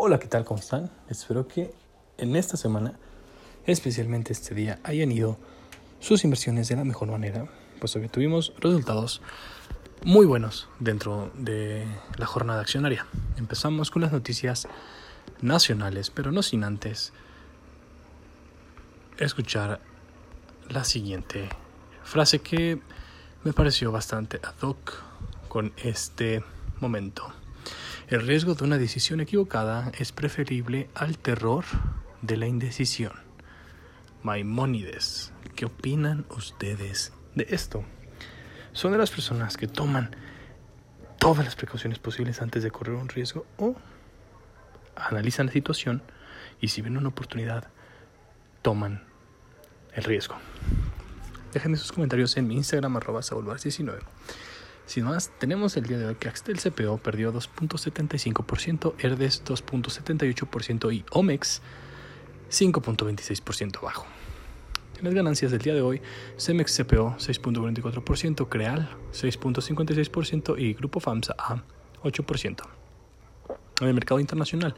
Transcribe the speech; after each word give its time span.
Hola, 0.00 0.20
¿qué 0.20 0.28
tal? 0.28 0.44
¿Cómo 0.44 0.60
están? 0.60 0.92
Espero 1.08 1.48
que 1.48 1.74
en 2.18 2.36
esta 2.36 2.56
semana, 2.56 2.96
especialmente 3.66 4.32
este 4.32 4.54
día, 4.54 4.78
hayan 4.84 5.10
ido 5.10 5.36
sus 5.98 6.22
inversiones 6.22 6.68
de 6.68 6.76
la 6.76 6.84
mejor 6.84 7.08
manera, 7.08 7.48
pues 7.80 7.98
tuvimos 8.12 8.52
resultados 8.60 9.20
muy 10.04 10.24
buenos 10.24 10.68
dentro 10.78 11.32
de 11.34 11.84
la 12.16 12.26
jornada 12.26 12.60
accionaria. 12.60 13.06
Empezamos 13.38 13.90
con 13.90 14.02
las 14.02 14.12
noticias 14.12 14.68
nacionales, 15.40 16.10
pero 16.10 16.30
no 16.30 16.44
sin 16.44 16.62
antes 16.62 17.12
escuchar 19.18 19.80
la 20.68 20.84
siguiente 20.84 21.48
frase 22.04 22.38
que 22.38 22.80
me 23.42 23.52
pareció 23.52 23.90
bastante 23.90 24.38
ad 24.44 24.54
hoc 24.62 24.94
con 25.48 25.72
este 25.76 26.44
momento. 26.78 27.32
El 28.08 28.26
riesgo 28.26 28.54
de 28.54 28.64
una 28.64 28.78
decisión 28.78 29.20
equivocada 29.20 29.92
es 29.98 30.12
preferible 30.12 30.88
al 30.94 31.18
terror 31.18 31.66
de 32.22 32.38
la 32.38 32.46
indecisión. 32.46 33.12
Maimónides, 34.22 35.34
¿qué 35.54 35.66
opinan 35.66 36.24
ustedes 36.34 37.12
de 37.34 37.46
esto? 37.50 37.84
¿Son 38.72 38.92
de 38.92 38.98
las 38.98 39.10
personas 39.10 39.58
que 39.58 39.66
toman 39.66 40.16
todas 41.18 41.44
las 41.44 41.54
precauciones 41.54 41.98
posibles 41.98 42.40
antes 42.40 42.62
de 42.62 42.70
correr 42.70 42.94
un 42.96 43.10
riesgo 43.10 43.44
o 43.58 43.76
analizan 44.96 45.44
la 45.44 45.52
situación 45.52 46.02
y 46.62 46.68
si 46.68 46.80
ven 46.80 46.96
una 46.96 47.10
oportunidad, 47.10 47.68
toman 48.62 49.04
el 49.92 50.04
riesgo? 50.04 50.36
Déjenme 51.52 51.76
sus 51.76 51.92
comentarios 51.92 52.38
en 52.38 52.48
mi 52.48 52.56
Instagram 52.56 52.96
arroba 52.96 53.20
19 53.20 54.00
sin 54.88 55.04
más, 55.04 55.30
tenemos 55.38 55.76
el 55.76 55.84
día 55.84 55.98
de 55.98 56.06
hoy 56.06 56.14
que 56.14 56.28
Axtel 56.28 56.58
CPO 56.58 56.96
perdió 56.96 57.30
2.75%, 57.30 58.94
Erdes 58.98 59.44
2.78% 59.44 60.94
y 60.94 61.04
Omex 61.10 61.60
5.26% 62.50 63.82
bajo. 63.82 64.06
En 64.98 65.04
las 65.04 65.12
ganancias 65.12 65.52
del 65.52 65.60
día 65.60 65.74
de 65.74 65.82
hoy, 65.82 66.00
Cemex 66.38 66.74
CPO 66.74 67.16
6.44%, 67.18 68.48
Creal 68.48 68.88
6.56% 69.12 70.58
y 70.58 70.72
Grupo 70.72 71.00
FAMSA 71.00 71.36
A 71.38 71.62
8%. 72.02 72.62
En 73.82 73.88
el 73.88 73.92
mercado 73.92 74.20
internacional, 74.20 74.74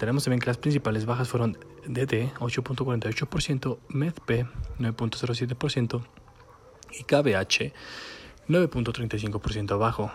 tenemos 0.00 0.24
también 0.24 0.40
que 0.40 0.46
las 0.46 0.58
principales 0.58 1.06
bajas 1.06 1.28
fueron 1.28 1.52
DT 1.86 2.34
8.48%, 2.40 3.78
MEDP 3.90 4.46
9.07% 4.80 6.02
y 6.98 7.04
KBH 7.04 7.72
9.35% 8.48 9.72
abajo. 9.72 10.12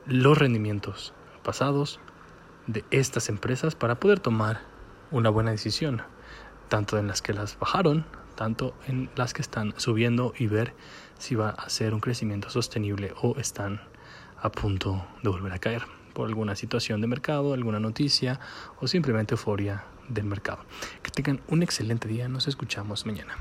los 0.06 0.38
rendimientos 0.38 1.14
pasados 1.44 2.00
de 2.68 2.86
estas 2.92 3.28
empresas 3.30 3.74
para 3.76 4.00
poder 4.00 4.20
tomar 4.20 4.62
una 5.12 5.30
buena 5.30 5.52
decisión 5.52 6.04
tanto 6.72 6.98
en 6.98 7.08
las 7.08 7.22
que 7.22 7.34
las 7.34 7.60
bajaron, 7.60 8.06
tanto 8.36 8.74
en 8.88 9.10
las 9.18 9.34
que 9.34 9.42
están 9.42 9.74
subiendo 9.76 10.34
y 10.38 10.48
ver 10.48 10.74
si 11.20 11.36
va 11.36 11.50
a 11.50 11.70
ser 11.70 11.94
un 11.94 12.00
crecimiento 12.00 12.50
sostenible 12.50 13.14
o 13.22 13.36
están 13.38 13.82
a 14.42 14.50
punto 14.54 15.06
de 15.22 15.30
volver 15.30 15.52
a 15.52 15.60
caer 15.60 15.84
por 16.14 16.30
alguna 16.30 16.56
situación 16.56 17.02
de 17.02 17.08
mercado, 17.08 17.54
alguna 17.54 17.82
noticia 17.82 18.40
o 18.80 18.88
simplemente 18.88 19.34
euforia 19.34 19.84
del 20.08 20.24
mercado. 20.24 20.64
Que 21.04 21.12
tengan 21.12 21.42
un 21.50 21.62
excelente 21.62 22.08
día, 22.08 22.30
nos 22.30 22.48
escuchamos 22.48 23.06
mañana. 23.06 23.38